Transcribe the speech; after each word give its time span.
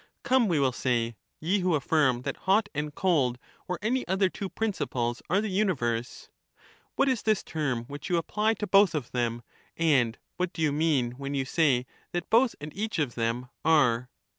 'Come,' 0.23 0.47
we 0.47 0.57
Fi«tjetu3 0.57 0.61
will 0.61 0.71
say,' 0.71 1.15
Ye, 1.41 1.59
who 1.59 1.75
affirm 1.75 2.23
that 2.23 2.35
hot 2.49 2.69
and 2.73 2.95
cold 2.95 3.37
or 3.67 3.77
any 3.83 3.99
other 4.07 4.31
two 4.31 4.49
dualists 4.49 4.55
principles 4.55 5.21
are 5.29 5.41
the 5.41 5.47
universe, 5.51 6.27
what 6.95 7.07
is 7.07 7.21
this 7.21 7.43
term 7.43 7.83
which 7.83 8.09
you 8.09 8.17
apply 8.17 8.45
whether 8.47 8.55
to 8.61 8.65
both 8.67 8.95
of 8.95 9.11
them, 9.11 9.43
and 9.77 10.17
what 10.37 10.53
do 10.53 10.63
you 10.63 10.71
mean 10.71 11.11
when 11.19 11.35
you 11.35 11.45
say 11.45 11.85
that 12.13 12.23
thinf 12.23 12.25
^n 12.25 12.29
both 12.31 12.55
and 12.59 12.75
each 12.75 12.97
of 12.97 13.13
them" 13.13 13.49
are 13.79 14.09